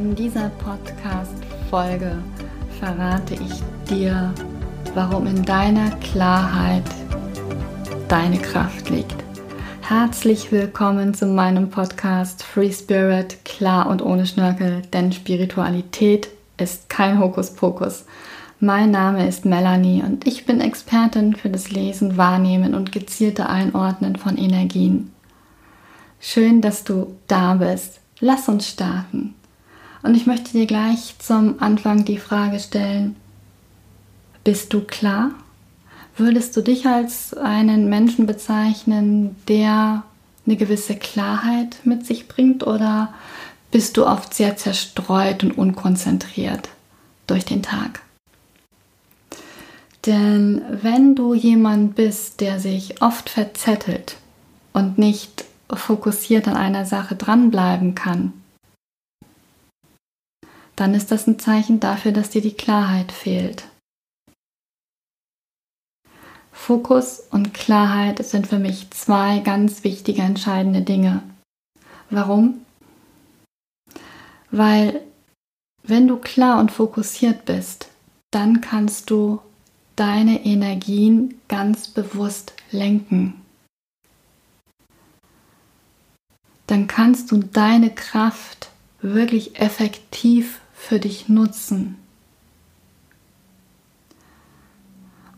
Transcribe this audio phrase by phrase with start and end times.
[0.00, 2.16] In dieser Podcast-Folge
[2.78, 4.32] verrate ich dir,
[4.94, 6.84] warum in deiner Klarheit
[8.08, 9.14] deine Kraft liegt.
[9.82, 17.20] Herzlich willkommen zu meinem Podcast Free Spirit, klar und ohne Schnörkel, denn Spiritualität ist kein
[17.20, 18.06] Hokuspokus.
[18.58, 24.16] Mein Name ist Melanie und ich bin Expertin für das Lesen, Wahrnehmen und gezielte Einordnen
[24.16, 25.12] von Energien.
[26.20, 28.00] Schön, dass du da bist.
[28.18, 29.34] Lass uns starten.
[30.02, 33.16] Und ich möchte dir gleich zum Anfang die Frage stellen,
[34.44, 35.32] bist du klar?
[36.16, 40.02] Würdest du dich als einen Menschen bezeichnen, der
[40.46, 43.12] eine gewisse Klarheit mit sich bringt oder
[43.70, 46.70] bist du oft sehr zerstreut und unkonzentriert
[47.26, 48.00] durch den Tag?
[50.06, 54.16] Denn wenn du jemand bist, der sich oft verzettelt
[54.72, 58.32] und nicht fokussiert an einer Sache dranbleiben kann,
[60.80, 63.64] dann ist das ein Zeichen dafür, dass dir die Klarheit fehlt.
[66.50, 71.22] Fokus und Klarheit sind für mich zwei ganz wichtige, entscheidende Dinge.
[72.08, 72.64] Warum?
[74.50, 75.02] Weil
[75.82, 77.88] wenn du klar und fokussiert bist,
[78.30, 79.42] dann kannst du
[79.96, 83.34] deine Energien ganz bewusst lenken.
[86.66, 88.70] Dann kannst du deine Kraft
[89.02, 91.96] wirklich effektiv für dich nutzen.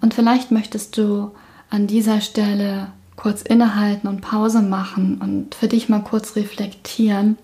[0.00, 1.32] Und vielleicht möchtest du
[1.70, 7.36] an dieser Stelle kurz innehalten und Pause machen und für dich mal kurz reflektieren,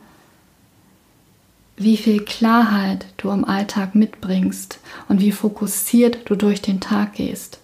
[1.77, 7.59] wie viel Klarheit du im Alltag mitbringst und wie fokussiert du durch den Tag gehst.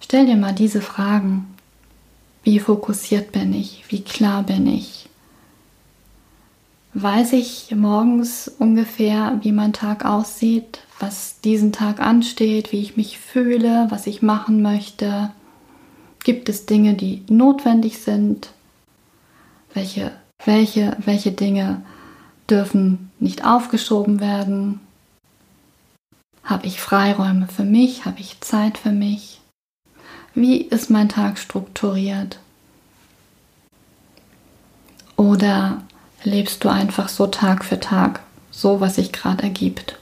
[0.00, 1.46] Stell dir mal diese Fragen.
[2.42, 3.84] Wie fokussiert bin ich?
[3.88, 5.08] Wie klar bin ich?
[6.94, 13.18] Weiß ich morgens ungefähr, wie mein Tag aussieht, was diesen Tag ansteht, wie ich mich
[13.18, 15.32] fühle, was ich machen möchte.
[16.22, 18.50] Gibt es Dinge, die notwendig sind?
[19.74, 20.12] Welche,
[20.44, 21.82] welche, welche Dinge
[22.48, 24.80] dürfen nicht aufgeschoben werden?
[26.44, 28.04] Habe ich Freiräume für mich?
[28.04, 29.40] Habe ich Zeit für mich?
[30.34, 32.38] Wie ist mein Tag strukturiert?
[35.16, 35.82] Oder
[36.24, 38.20] lebst du einfach so Tag für Tag,
[38.50, 39.98] so was sich gerade ergibt.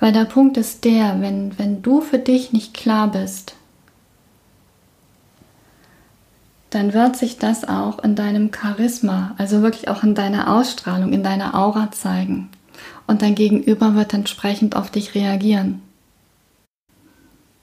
[0.00, 3.54] Weil der Punkt ist der, wenn, wenn du für dich nicht klar bist,
[6.70, 11.22] dann wird sich das auch in deinem Charisma, also wirklich auch in deiner Ausstrahlung, in
[11.22, 12.50] deiner Aura zeigen.
[13.06, 15.80] Und dein Gegenüber wird entsprechend auf dich reagieren.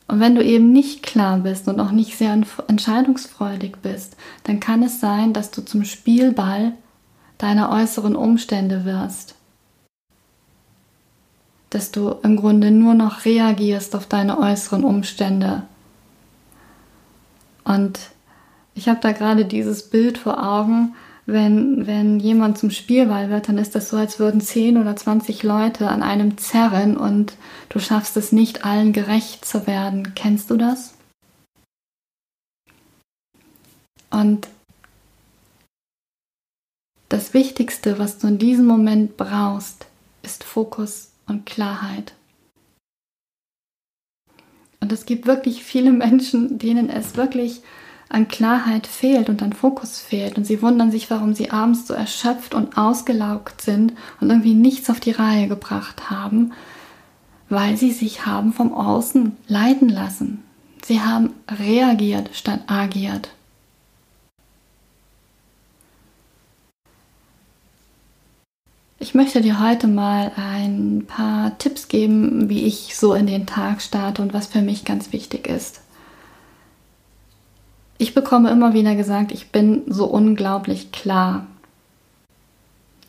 [0.08, 4.84] Und wenn du eben nicht klar bist und auch nicht sehr entscheidungsfreudig bist, dann kann
[4.84, 6.74] es sein, dass du zum Spielball
[7.38, 9.36] deiner äußeren Umstände wirst.
[11.70, 15.64] Dass du im Grunde nur noch reagierst auf deine äußeren Umstände.
[17.64, 18.00] Und
[18.74, 23.58] ich habe da gerade dieses Bild vor Augen, wenn, wenn jemand zum Spielball wird, dann
[23.58, 27.34] ist das so, als würden 10 oder 20 Leute an einem zerren und
[27.70, 30.14] du schaffst es nicht, allen gerecht zu werden.
[30.14, 30.94] Kennst du das?
[34.12, 34.48] Und
[37.36, 39.88] Wichtigste, was du in diesem Moment brauchst,
[40.24, 42.14] ist Fokus und Klarheit.
[44.80, 47.62] Und es gibt wirklich viele Menschen, denen es wirklich
[48.08, 50.38] an Klarheit fehlt und an Fokus fehlt.
[50.38, 53.92] Und sie wundern sich, warum sie abends so erschöpft und ausgelaugt sind
[54.22, 56.54] und irgendwie nichts auf die Reihe gebracht haben,
[57.50, 60.42] weil sie sich haben vom Außen leiten lassen.
[60.86, 63.32] Sie haben reagiert statt agiert.
[69.06, 73.84] Ich möchte dir heute mal ein paar Tipps geben, wie ich so in den Tag
[73.84, 75.82] starte und was für mich ganz wichtig ist.
[78.00, 81.46] Ich bekomme immer wieder gesagt, ich bin so unglaublich klar.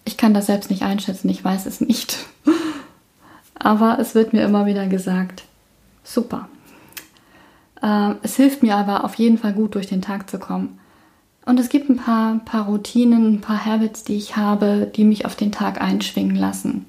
[0.05, 2.19] Ich kann das selbst nicht einschätzen, ich weiß es nicht.
[3.55, 5.45] Aber es wird mir immer wieder gesagt.
[6.05, 6.51] Super.
[7.81, 10.79] Äh, es hilft mir aber auf jeden Fall gut, durch den Tag zu kommen.
[11.47, 15.25] Und es gibt ein paar, paar Routinen, ein paar Habits, die ich habe, die mich
[15.25, 16.85] auf den Tag einschwingen lassen.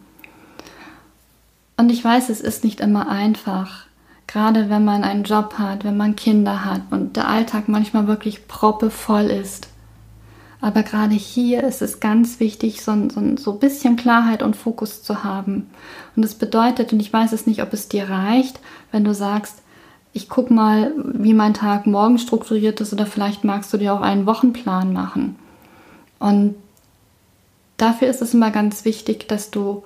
[1.77, 3.86] Und ich weiß, es ist nicht immer einfach,
[4.25, 8.48] gerade wenn man einen Job hat, wenn man Kinder hat und der Alltag manchmal wirklich
[8.48, 9.68] proppevoll ist.
[10.59, 15.04] Aber gerade hier ist es ganz wichtig, so, so, so ein bisschen Klarheit und Fokus
[15.04, 15.69] zu haben.
[16.15, 18.59] Und das bedeutet, und ich weiß es nicht, ob es dir reicht,
[18.92, 19.62] wenn du sagst,
[20.18, 24.02] ich gucke mal, wie mein Tag morgen strukturiert ist oder vielleicht magst du dir auch
[24.02, 25.36] einen Wochenplan machen.
[26.18, 26.56] Und
[27.78, 29.84] dafür ist es immer ganz wichtig, dass du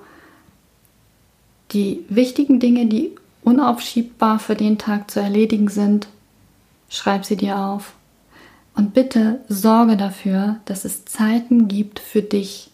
[1.72, 3.10] die wichtigen Dinge, die
[3.44, 6.08] unaufschiebbar für den Tag zu erledigen sind,
[6.88, 7.92] schreib sie dir auf.
[8.74, 12.70] Und bitte sorge dafür, dass es Zeiten gibt für dich.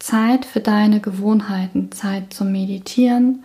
[0.00, 3.44] Zeit für deine Gewohnheiten, Zeit zum Meditieren,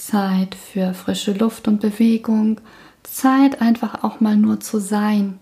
[0.00, 2.60] Zeit für frische Luft und Bewegung,
[3.02, 5.38] Zeit einfach auch mal nur zu sein,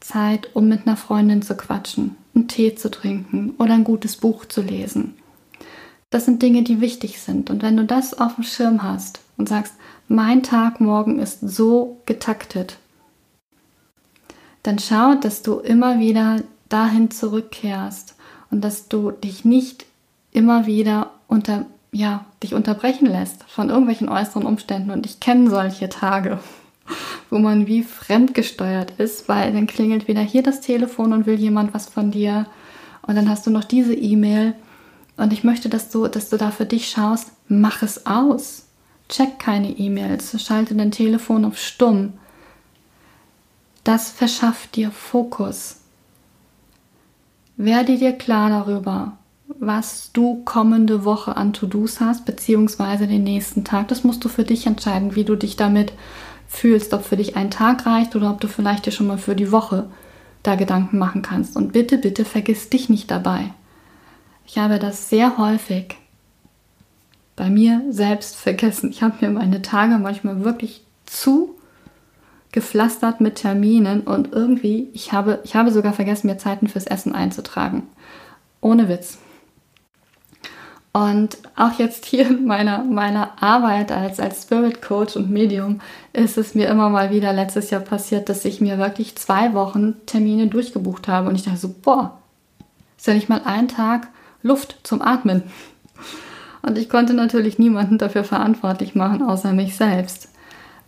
[0.00, 4.44] Zeit, um mit einer Freundin zu quatschen, einen Tee zu trinken oder ein gutes Buch
[4.44, 5.14] zu lesen.
[6.10, 7.50] Das sind Dinge, die wichtig sind.
[7.50, 9.74] Und wenn du das auf dem Schirm hast und sagst,
[10.08, 12.78] mein Tag morgen ist so getaktet,
[14.62, 18.14] dann schau, dass du immer wieder dahin zurückkehrst
[18.50, 19.86] und dass du dich nicht
[20.32, 24.90] immer wieder unter, ja, dich unterbrechen lässt von irgendwelchen äußeren Umständen.
[24.90, 26.38] Und ich kenne solche Tage,
[27.30, 31.74] wo man wie fremdgesteuert ist, weil dann klingelt wieder hier das Telefon und will jemand
[31.74, 32.46] was von dir.
[33.02, 34.54] Und dann hast du noch diese E-Mail.
[35.16, 38.66] Und ich möchte, dass du, dass du da für dich schaust, mach es aus.
[39.08, 42.14] Check keine E-Mails, schalte dein Telefon auf stumm
[43.86, 45.76] das verschafft dir Fokus.
[47.56, 49.16] Werde dir klar darüber,
[49.48, 53.88] was du kommende Woche an To-Dos hast, beziehungsweise den nächsten Tag.
[53.88, 55.92] Das musst du für dich entscheiden, wie du dich damit
[56.48, 59.36] fühlst, ob für dich ein Tag reicht oder ob du vielleicht dir schon mal für
[59.36, 59.88] die Woche
[60.42, 61.56] da Gedanken machen kannst.
[61.56, 63.52] Und bitte, bitte vergiss dich nicht dabei.
[64.46, 65.96] Ich habe das sehr häufig
[67.34, 68.90] bei mir selbst vergessen.
[68.90, 71.56] Ich habe mir meine Tage manchmal wirklich zu
[72.52, 77.14] gepflastert mit Terminen und irgendwie, ich habe, ich habe sogar vergessen, mir Zeiten fürs Essen
[77.14, 77.82] einzutragen.
[78.60, 79.18] Ohne Witz.
[80.96, 85.82] Und auch jetzt hier in meiner, meiner Arbeit als, als Spirit Coach und Medium
[86.14, 89.96] ist es mir immer mal wieder letztes Jahr passiert, dass ich mir wirklich zwei Wochen
[90.06, 91.28] Termine durchgebucht habe.
[91.28, 92.16] Und ich dachte so, boah,
[92.96, 94.08] ist ja nicht mal ein Tag
[94.42, 95.42] Luft zum Atmen.
[96.62, 100.30] Und ich konnte natürlich niemanden dafür verantwortlich machen, außer mich selbst.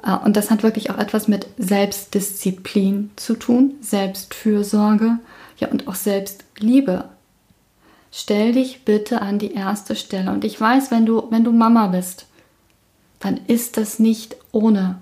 [0.02, 5.18] Äh, und das hat wirklich auch etwas mit Selbstdisziplin zu tun, Selbstfürsorge,
[5.58, 7.04] ja und auch Selbstliebe.
[8.10, 10.32] Stell dich bitte an die erste Stelle.
[10.32, 12.26] Und ich weiß, wenn du, wenn du Mama bist,
[13.20, 14.98] dann ist das nicht ohne.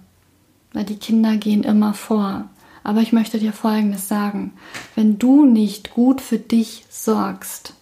[0.73, 2.49] Weil die Kinder gehen immer vor.
[2.83, 4.53] Aber ich möchte dir Folgendes sagen.
[4.95, 7.75] Wenn du nicht gut für dich sorgst,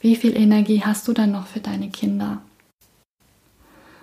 [0.00, 2.40] wie viel Energie hast du dann noch für deine Kinder?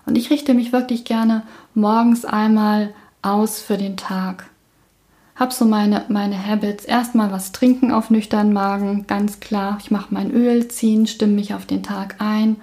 [0.05, 1.43] Und ich richte mich wirklich gerne
[1.73, 4.49] morgens einmal aus für den Tag.
[5.35, 6.85] Hab so meine, meine Habits.
[6.85, 9.77] Erstmal was trinken auf nüchternen Magen, ganz klar.
[9.81, 12.55] Ich mache mein Öl ziehen, stimme mich auf den Tag ein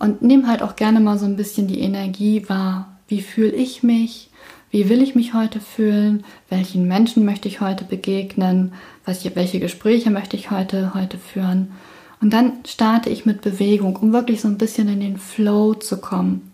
[0.00, 2.98] und nehme halt auch gerne mal so ein bisschen die Energie wahr.
[3.06, 4.30] Wie fühle ich mich?
[4.70, 6.24] Wie will ich mich heute fühlen?
[6.48, 8.72] Welchen Menschen möchte ich heute begegnen?
[9.04, 11.72] welche Gespräche möchte ich heute, heute führen?
[12.20, 16.00] Und dann starte ich mit Bewegung, um wirklich so ein bisschen in den Flow zu
[16.00, 16.51] kommen.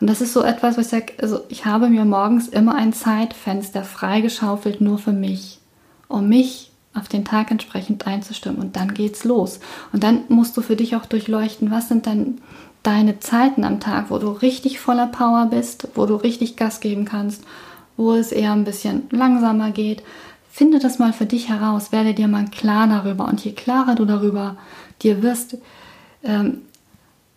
[0.00, 2.92] Und das ist so etwas, was ich sage, also ich habe mir morgens immer ein
[2.92, 5.60] Zeitfenster freigeschaufelt nur für mich,
[6.08, 8.60] um mich auf den Tag entsprechend einzustimmen.
[8.60, 9.60] Und dann geht's los.
[9.92, 12.40] Und dann musst du für dich auch durchleuchten, was sind dann
[12.82, 17.04] deine Zeiten am Tag, wo du richtig voller Power bist, wo du richtig Gas geben
[17.04, 17.44] kannst,
[17.96, 20.02] wo es eher ein bisschen langsamer geht.
[20.50, 23.28] Finde das mal für dich heraus, werde dir mal klar darüber.
[23.28, 24.56] Und je klarer du darüber
[25.02, 25.58] dir wirst,
[26.24, 26.62] ähm,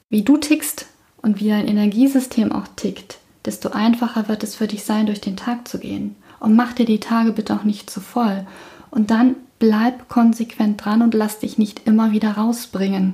[0.10, 0.88] wie du tickst,
[1.24, 5.38] und wie dein Energiesystem auch tickt, desto einfacher wird es für dich sein, durch den
[5.38, 6.16] Tag zu gehen.
[6.40, 8.46] Und mach dir die Tage bitte auch nicht zu voll.
[8.92, 13.14] Und dann bleib konsequent dran und lass dich nicht immer wieder rausbringen.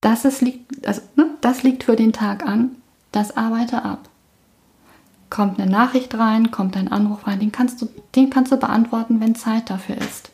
[0.00, 0.44] Das, ist,
[0.84, 2.76] also, ne, das liegt für den Tag an,
[3.10, 4.08] das arbeite ab.
[5.30, 9.20] Kommt eine Nachricht rein, kommt ein Anruf rein, den kannst du, den kannst du beantworten,
[9.20, 10.31] wenn Zeit dafür ist.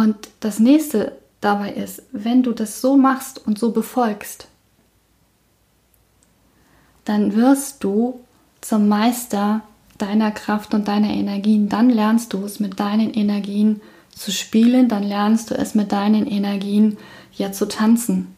[0.00, 4.48] Und das nächste dabei ist, wenn du das so machst und so befolgst,
[7.04, 8.18] dann wirst du
[8.62, 9.60] zum Meister
[9.98, 11.68] deiner Kraft und deiner Energien.
[11.68, 13.82] Dann lernst du es mit deinen Energien
[14.14, 16.96] zu spielen, dann lernst du es mit deinen Energien
[17.34, 18.34] ja zu tanzen.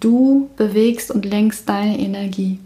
[0.00, 2.58] Du bewegst und lenkst deine Energie.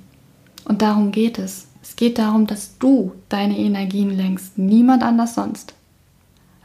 [0.65, 1.67] Und darum geht es.
[1.83, 5.75] Es geht darum, dass du deine Energien lenkst, niemand anders sonst.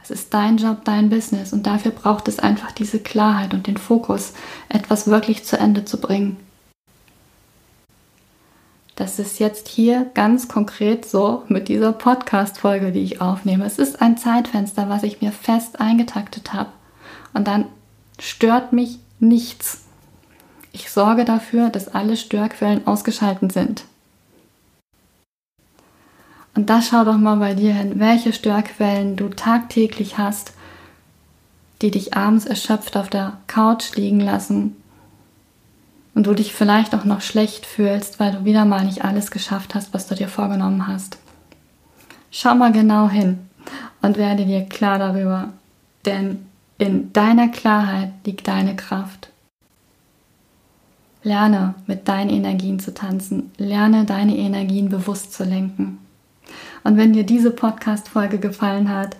[0.08, 3.76] Es ist dein Job, dein Business und dafür braucht es einfach diese Klarheit und den
[3.76, 4.34] Fokus,
[4.68, 6.36] etwas wirklich zu Ende zu bringen.
[8.94, 13.64] Das ist jetzt hier ganz konkret so mit dieser Podcast-Folge, die ich aufnehme.
[13.64, 16.70] Es ist ein Zeitfenster, was ich mir fest eingetaktet habe.
[17.34, 17.64] Und dann
[18.20, 19.86] stört mich nichts.
[20.70, 23.82] Ich sorge dafür, dass alle Störquellen ausgeschaltet sind.
[26.56, 30.54] Und da schau doch mal bei dir hin, welche Störquellen du tagtäglich hast,
[31.82, 34.74] die dich abends erschöpft auf der Couch liegen lassen
[36.14, 39.74] und du dich vielleicht auch noch schlecht fühlst, weil du wieder mal nicht alles geschafft
[39.74, 41.18] hast, was du dir vorgenommen hast.
[42.30, 43.38] Schau mal genau hin
[44.00, 45.50] und werde dir klar darüber,
[46.06, 46.46] denn
[46.78, 49.28] in deiner Klarheit liegt deine Kraft.
[51.22, 55.98] Lerne mit deinen Energien zu tanzen, lerne deine Energien bewusst zu lenken.
[56.84, 59.16] Und wenn dir diese Podcast-Folge gefallen hat,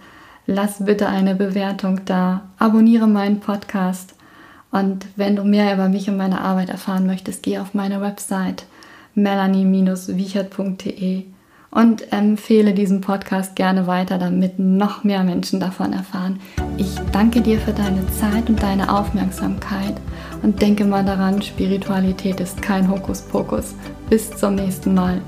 [0.47, 4.17] lass bitte eine Bewertung da, abonniere meinen Podcast
[4.71, 8.65] und wenn du mehr über mich und meine Arbeit erfahren möchtest, geh auf meine Website
[9.15, 11.25] melanie-wiechert.de
[11.71, 16.41] und empfehle diesen Podcast gerne weiter, damit noch mehr Menschen davon erfahren.
[16.77, 19.95] Ich danke dir für deine Zeit und deine Aufmerksamkeit
[20.43, 23.75] und denke mal daran, Spiritualität ist kein Hokuspokus.
[24.11, 25.23] Bis zum nächsten Mal.